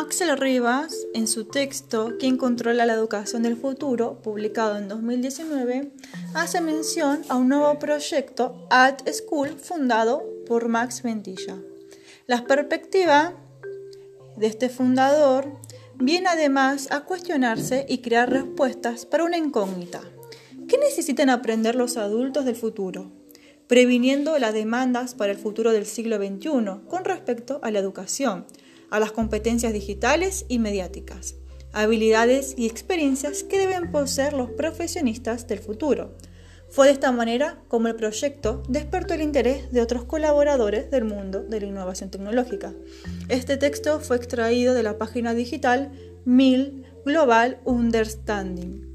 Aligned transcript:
Axel 0.00 0.34
Rivas, 0.38 1.06
en 1.12 1.28
su 1.28 1.44
texto 1.44 2.14
¿Quién 2.18 2.38
controla 2.38 2.86
la 2.86 2.94
educación 2.94 3.42
del 3.42 3.58
futuro?, 3.58 4.22
publicado 4.22 4.78
en 4.78 4.88
2019, 4.88 5.92
hace 6.32 6.62
mención 6.62 7.20
a 7.28 7.36
un 7.36 7.50
nuevo 7.50 7.78
proyecto, 7.78 8.66
At 8.70 9.06
School, 9.12 9.50
fundado 9.58 10.24
por 10.46 10.68
Max 10.68 11.02
Ventilla. 11.02 11.58
La 12.26 12.46
perspectiva 12.46 13.34
de 14.38 14.46
este 14.46 14.70
fundador 14.70 15.58
viene 15.96 16.28
además 16.28 16.88
a 16.90 17.00
cuestionarse 17.00 17.84
y 17.86 17.98
crear 17.98 18.30
respuestas 18.30 19.04
para 19.04 19.24
una 19.24 19.36
incógnita. 19.36 20.00
¿Qué 20.66 20.78
necesitan 20.78 21.28
aprender 21.28 21.74
los 21.74 21.98
adultos 21.98 22.46
del 22.46 22.56
futuro? 22.56 23.12
Previniendo 23.66 24.38
las 24.38 24.54
demandas 24.54 25.14
para 25.14 25.32
el 25.32 25.38
futuro 25.38 25.72
del 25.72 25.84
siglo 25.84 26.16
XXI 26.16 26.88
con 26.88 27.04
respecto 27.04 27.60
a 27.62 27.70
la 27.70 27.80
educación, 27.80 28.46
a 28.90 29.00
las 29.00 29.12
competencias 29.12 29.72
digitales 29.72 30.44
y 30.48 30.58
mediáticas, 30.58 31.36
habilidades 31.72 32.54
y 32.56 32.66
experiencias 32.66 33.42
que 33.42 33.58
deben 33.58 33.90
poseer 33.90 34.32
los 34.32 34.50
profesionistas 34.50 35.46
del 35.46 35.60
futuro. 35.60 36.16
Fue 36.68 36.86
de 36.86 36.92
esta 36.92 37.10
manera 37.10 37.62
como 37.68 37.88
el 37.88 37.96
proyecto 37.96 38.62
despertó 38.68 39.14
el 39.14 39.22
interés 39.22 39.72
de 39.72 39.80
otros 39.80 40.04
colaboradores 40.04 40.90
del 40.90 41.04
mundo 41.04 41.42
de 41.42 41.60
la 41.60 41.66
innovación 41.66 42.10
tecnológica. 42.10 42.74
Este 43.28 43.56
texto 43.56 43.98
fue 43.98 44.16
extraído 44.16 44.74
de 44.74 44.84
la 44.84 44.96
página 44.96 45.34
digital 45.34 45.90
MIL 46.24 46.84
Global 47.04 47.60
Understanding. 47.64 48.89